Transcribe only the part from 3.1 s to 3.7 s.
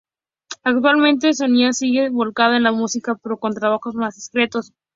pero con